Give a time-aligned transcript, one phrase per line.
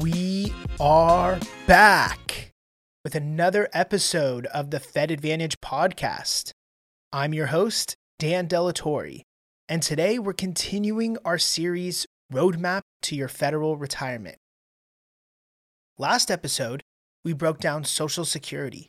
[0.00, 2.52] We are back
[3.04, 6.52] with another episode of the Fed Advantage podcast.
[7.12, 9.20] I'm your host, Dan Delatorre,
[9.68, 14.38] and today we're continuing our series Roadmap to Your Federal Retirement.
[15.98, 16.82] Last episode,
[17.22, 18.86] we broke down Social Security.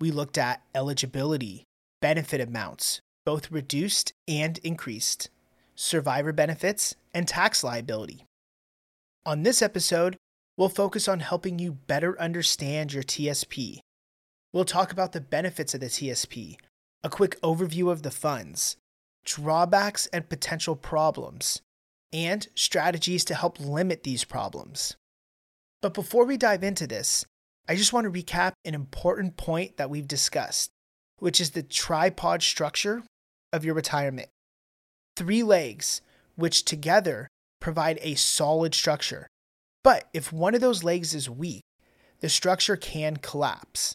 [0.00, 1.64] We looked at eligibility,
[2.00, 5.28] benefit amounts, both reduced and increased,
[5.74, 8.24] survivor benefits, and tax liability.
[9.26, 10.16] On this episode,
[10.58, 13.78] we'll focus on helping you better understand your TSP.
[14.52, 16.56] We'll talk about the benefits of the TSP,
[17.04, 18.76] a quick overview of the funds,
[19.24, 21.62] drawbacks and potential problems,
[22.12, 24.96] and strategies to help limit these problems.
[25.80, 27.24] But before we dive into this,
[27.68, 30.70] I just want to recap an important point that we've discussed,
[31.18, 33.04] which is the tripod structure
[33.52, 34.28] of your retirement.
[35.16, 36.00] Three legs,
[36.34, 37.28] which together
[37.60, 39.28] provide a solid structure.
[39.88, 41.62] But if one of those legs is weak,
[42.20, 43.94] the structure can collapse.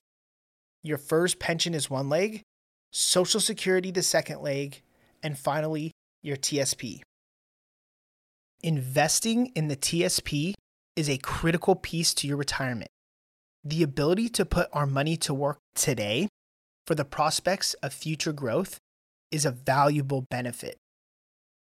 [0.82, 2.42] Your FERS pension is one leg,
[2.92, 4.82] Social Security the second leg,
[5.22, 5.92] and finally,
[6.24, 7.02] your TSP.
[8.64, 10.56] Investing in the TSP
[10.96, 12.90] is a critical piece to your retirement.
[13.64, 16.28] The ability to put our money to work today
[16.88, 18.80] for the prospects of future growth
[19.30, 20.76] is a valuable benefit.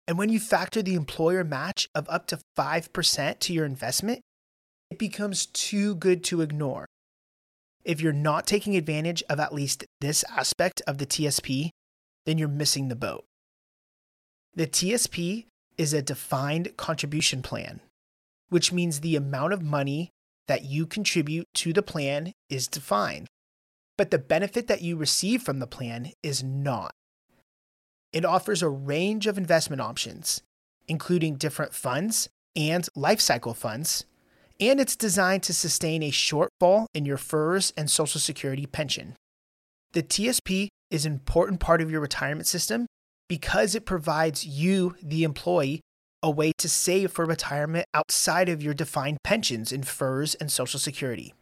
[0.09, 4.21] And when you factor the employer match of up to 5% to your investment,
[4.91, 6.87] it becomes too good to ignore.
[7.85, 11.71] If you're not taking advantage of at least this aspect of the TSP,
[12.25, 13.25] then you're missing the boat.
[14.55, 15.47] The TSP
[15.77, 17.81] is a defined contribution plan,
[18.49, 20.11] which means the amount of money
[20.49, 23.27] that you contribute to the plan is defined,
[23.99, 26.93] but the benefit that you receive from the plan is not.
[28.12, 30.43] It offers a range of investment options,
[30.89, 34.05] including different funds and life cycle funds,
[34.59, 39.15] and it's designed to sustain a shortfall in your FERS and Social Security pension.
[39.93, 42.87] The TSP is an important part of your retirement system
[43.28, 45.81] because it provides you, the employee,
[46.22, 50.81] a way to save for retirement outside of your defined pensions in FERS and Social
[50.81, 51.34] Security.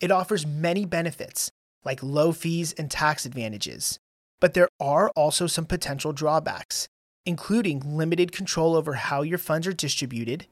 [0.00, 1.50] It offers many benefits,
[1.84, 3.98] like low fees and tax advantages,
[4.40, 6.88] but there are also some potential drawbacks,
[7.26, 10.46] including limited control over how your funds are distributed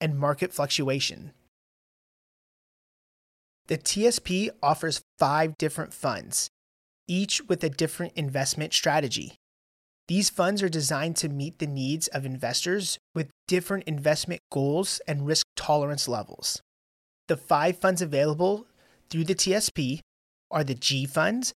[0.00, 1.32] and market fluctuation.
[3.68, 6.50] The TSP offers five different funds,
[7.06, 9.34] each with a different investment strategy.
[10.08, 15.26] These funds are designed to meet the needs of investors with different investment goals and
[15.26, 16.60] risk tolerance levels.
[17.28, 18.66] The five funds available
[19.08, 20.00] through the TSP
[20.50, 21.52] are the G Fund,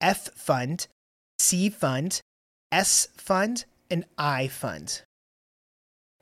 [0.00, 0.88] F Fund,
[1.38, 2.20] C Fund,
[2.72, 5.02] S Fund, and I Fund.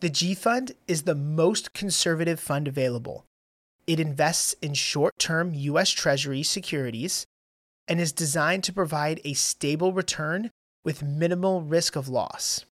[0.00, 3.24] The G Fund is the most conservative fund available.
[3.86, 5.90] It invests in short term U.S.
[5.90, 7.24] Treasury securities
[7.88, 10.50] and is designed to provide a stable return
[10.84, 12.64] with minimal risk of loss.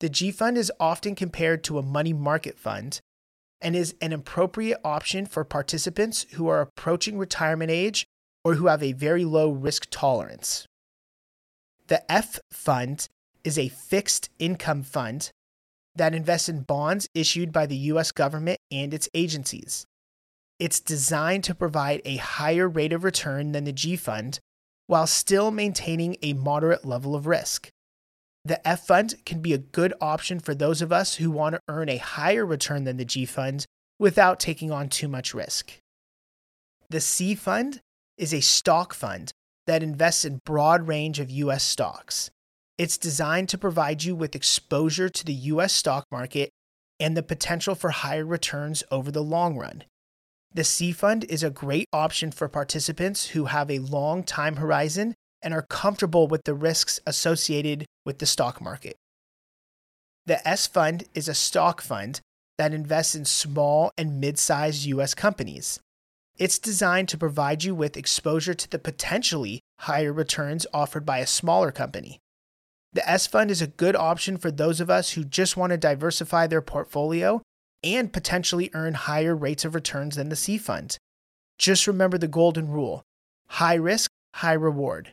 [0.00, 3.00] The G Fund is often compared to a money market fund
[3.60, 8.06] and is an appropriate option for participants who are approaching retirement age
[8.44, 10.66] or who have a very low risk tolerance.
[11.90, 13.08] The F Fund
[13.42, 15.32] is a fixed income fund
[15.96, 19.86] that invests in bonds issued by the US government and its agencies.
[20.60, 24.38] It's designed to provide a higher rate of return than the G Fund
[24.86, 27.70] while still maintaining a moderate level of risk.
[28.44, 31.60] The F Fund can be a good option for those of us who want to
[31.66, 33.66] earn a higher return than the G Fund
[33.98, 35.72] without taking on too much risk.
[36.88, 37.80] The C Fund
[38.16, 39.32] is a stock fund
[39.70, 42.28] that invests in broad range of US stocks.
[42.76, 46.50] It's designed to provide you with exposure to the US stock market
[46.98, 49.84] and the potential for higher returns over the long run.
[50.52, 55.14] The C Fund is a great option for participants who have a long time horizon
[55.40, 58.96] and are comfortable with the risks associated with the stock market.
[60.26, 62.20] The S Fund is a stock fund
[62.58, 65.78] that invests in small and mid sized US companies.
[66.40, 71.26] It's designed to provide you with exposure to the potentially higher returns offered by a
[71.26, 72.18] smaller company.
[72.94, 75.76] The S Fund is a good option for those of us who just want to
[75.76, 77.42] diversify their portfolio
[77.84, 80.96] and potentially earn higher rates of returns than the C Fund.
[81.58, 83.02] Just remember the golden rule
[83.48, 85.12] high risk, high reward.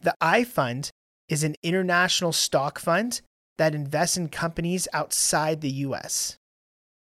[0.00, 0.90] The I Fund
[1.28, 3.20] is an international stock fund
[3.58, 6.36] that invests in companies outside the US.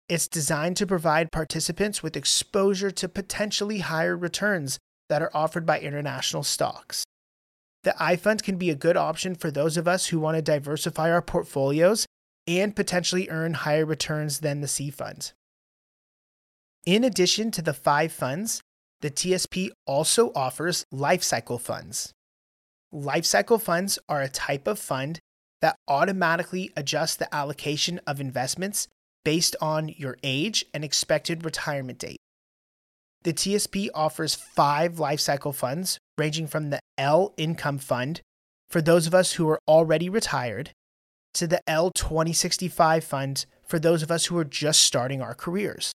[0.08, 5.80] It's designed to provide participants with exposure to potentially higher returns that are offered by
[5.80, 7.04] international stocks.
[7.82, 10.42] The I Fund can be a good option for those of us who want to
[10.42, 12.06] diversify our portfolios
[12.46, 15.32] and potentially earn higher returns than the C Fund.
[16.84, 18.60] In addition to the five funds,
[19.00, 22.12] the TSP also offers lifecycle funds.
[22.94, 25.18] Lifecycle funds are a type of fund
[25.60, 28.86] that automatically adjusts the allocation of investments
[29.26, 32.20] based on your age and expected retirement date.
[33.24, 38.20] The TSP offers five lifecycle funds, ranging from the L Income Fund
[38.70, 40.70] for those of us who are already retired
[41.34, 45.90] to the L 2065 Fund for those of us who are just starting our careers.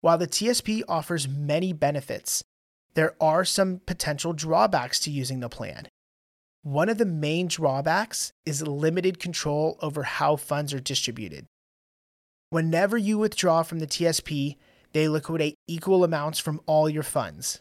[0.00, 2.44] While the TSP offers many benefits,
[2.94, 5.88] there are some potential drawbacks to using the plan.
[6.62, 11.46] One of the main drawbacks is limited control over how funds are distributed.
[12.50, 14.56] Whenever you withdraw from the TSP,
[14.92, 17.60] they liquidate equal amounts from all your funds.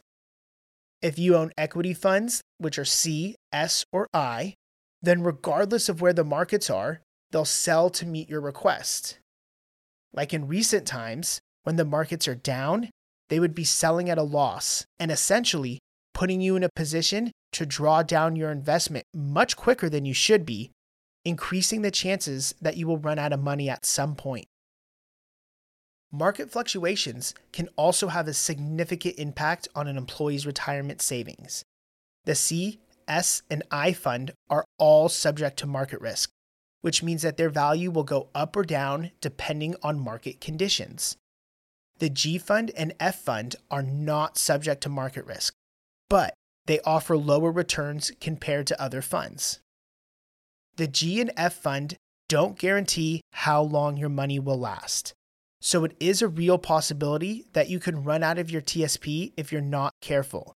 [1.02, 4.56] If you own equity funds, which are C, S, or I,
[5.02, 7.02] then regardless of where the markets are,
[7.32, 9.20] they'll sell to meet your request.
[10.14, 12.90] Like in recent times, when the markets are down,
[13.30, 15.80] they would be selling at a loss and essentially
[16.14, 20.46] putting you in a position to draw down your investment much quicker than you should
[20.46, 20.72] be,
[21.26, 24.48] increasing the chances that you will run out of money at some point.
[26.12, 31.66] Market fluctuations can also have a significant impact on an employee's retirement savings.
[32.26, 36.30] The C, S, and I fund are all subject to market risk,
[36.82, 41.18] which means that their value will go up or down depending on market conditions.
[42.00, 45.54] The G fund and F fund are not subject to market risk,
[46.10, 46.34] but
[46.68, 49.60] they offer lower returns compared to other funds.
[50.78, 51.96] The G and F fund
[52.30, 55.14] don't guarantee how long your money will last.
[55.60, 59.52] So it is a real possibility that you can run out of your TSP if
[59.52, 60.54] you're not careful.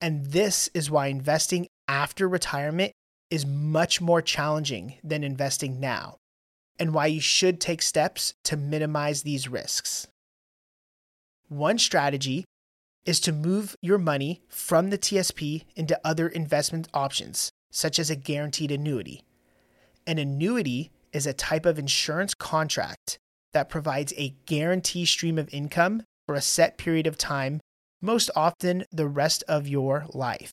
[0.00, 2.92] And this is why investing after retirement
[3.30, 6.16] is much more challenging than investing now,
[6.78, 10.06] and why you should take steps to minimize these risks.
[11.48, 12.44] One strategy
[13.04, 18.16] is to move your money from the TSP into other investment options, such as a
[18.16, 19.24] guaranteed annuity.
[20.06, 23.18] An annuity is a type of insurance contract
[23.52, 27.60] that provides a guarantee stream of income for a set period of time,
[28.00, 30.52] most often the rest of your life.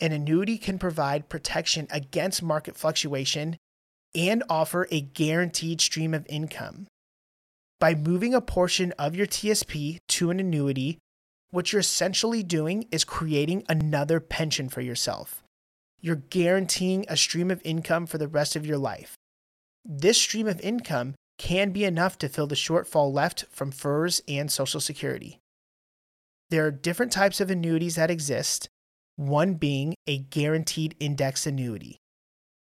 [0.00, 3.56] An annuity can provide protection against market fluctuation
[4.14, 6.86] and offer a guaranteed stream of income.
[7.80, 10.98] By moving a portion of your TSP to an annuity,
[11.50, 15.42] what you're essentially doing is creating another pension for yourself.
[16.00, 19.14] You're guaranteeing a stream of income for the rest of your life.
[19.84, 24.50] This stream of income can be enough to fill the shortfall left from FERS and
[24.50, 25.38] Social Security.
[26.50, 28.68] There are different types of annuities that exist,
[29.16, 31.98] one being a guaranteed index annuity.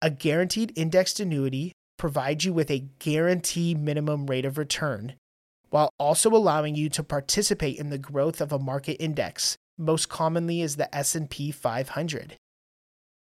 [0.02, 5.16] A guaranteed indexed annuity provides you with a guarantee minimum rate of return
[5.70, 10.62] while also allowing you to participate in the growth of a market index, most commonly
[10.62, 12.38] is the S&P 500.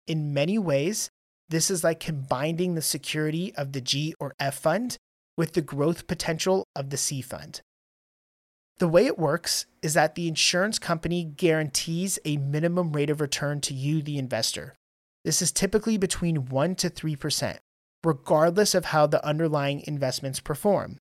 [0.07, 1.11] In many ways,
[1.49, 4.97] this is like combining the security of the G or F fund
[5.41, 7.63] with the growth potential of the C fund.
[8.79, 13.63] The way it works is that the insurance company guarantees a minimum rate of return
[13.63, 14.75] to you, the investor.
[15.25, 17.57] This is typically between 1 to 3%,
[18.05, 20.99] regardless of how the underlying investments perform.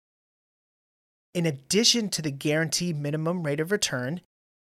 [1.33, 4.21] In addition to the guaranteed minimum rate of return,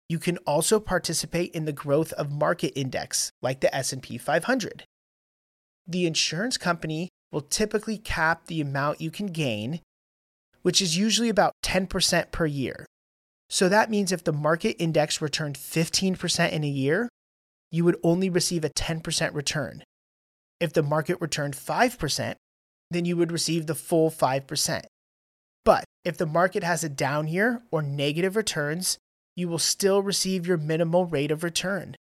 [0.09, 4.85] you can also participate in the growth of market index like the S&P 500.
[5.87, 9.81] The insurance company will typically cap the amount you can gain,
[10.63, 12.87] which is usually about 10% per year.
[13.51, 17.09] So that means if the market index returned 15% in a year,
[17.71, 19.85] you would only receive a 10% return.
[20.61, 22.35] If the market returned 5%,
[22.91, 24.83] then you would receive the full 5%.
[25.65, 28.99] But if the market has a down year or negative returns,
[29.37, 31.95] you will still receive your minimal rate of return.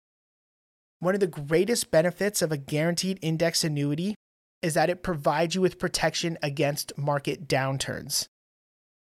[1.00, 4.14] One of the greatest benefits of a guaranteed index annuity
[4.62, 8.26] is that it provides you with protection against market downturns.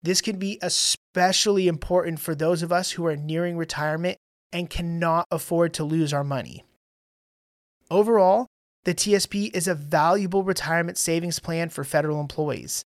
[0.01, 4.17] This can be especially important for those of us who are nearing retirement
[4.51, 6.63] and cannot afford to lose our money.
[7.91, 8.47] Overall,
[8.85, 12.83] the TSP is a valuable retirement savings plan for federal employees.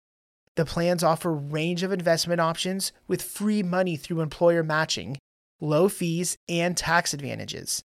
[0.56, 5.18] The plans offer a range of investment options with free money through employer matching,
[5.61, 7.82] low fees, and tax advantages.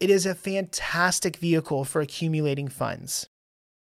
[0.00, 3.26] It is a fantastic vehicle for accumulating funds.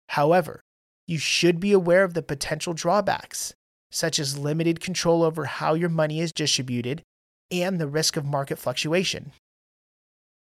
[0.09, 0.61] However,
[1.07, 3.55] you should be aware of the potential drawbacks,
[3.91, 7.03] such as limited control over how your money is distributed
[7.51, 9.33] and the risk of market fluctuation.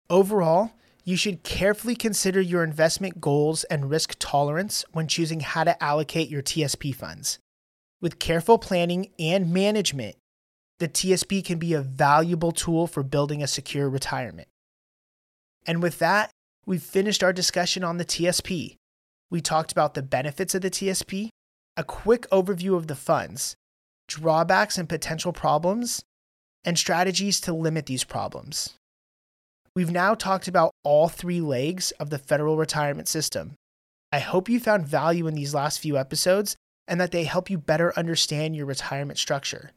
[0.10, 0.72] Overall,
[1.04, 6.30] you should carefully consider your investment goals and risk tolerance when choosing how to allocate
[6.30, 7.40] your TSP funds.
[8.02, 10.16] With careful planning and management,
[10.80, 14.48] the TSP can be a valuable tool for building a secure retirement.
[15.66, 16.32] And with that,
[16.66, 18.78] we've finished our discussion on the TSP.
[19.32, 21.30] We talked about the benefits of the TSP,
[21.78, 23.56] a quick overview of the funds,
[24.08, 26.04] drawbacks and potential problems,
[26.66, 28.76] and strategies to limit these problems.
[29.74, 33.56] We've now talked about all three legs of the federal retirement system.
[34.12, 36.58] I hope you found value in these last few episodes
[36.88, 39.72] and that they help you better understand your retirement structure.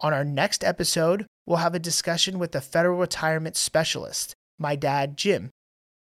[0.00, 5.18] On our next episode, we'll have a discussion with a federal retirement specialist, my dad,
[5.18, 5.50] Jim.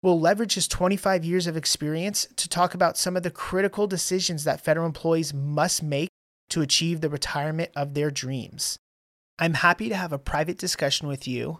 [0.06, 4.44] We'll leverage his 25 years of experience to talk about some of the critical decisions
[4.44, 6.10] that federal employees must make
[6.50, 8.78] to achieve the retirement of their dreams.
[9.40, 11.58] I'm happy to have a private discussion with you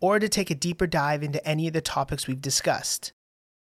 [0.00, 3.10] or to take a deeper dive into any of the topics we've discussed.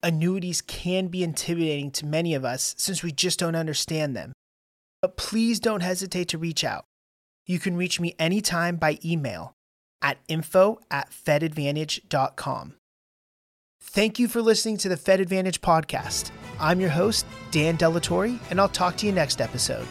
[0.03, 4.33] Annuities can be intimidating to many of us since we just don't understand them.
[5.03, 6.87] But please don't hesitate to reach out.
[7.45, 9.53] You can reach me anytime by email
[10.01, 12.78] at info at fedadvantage.com.
[13.81, 16.31] Thank you for listening to the Fed Advantage podcast.
[16.61, 19.87] I'm your host, Dan Delatorre, and I'll talk to you next episode.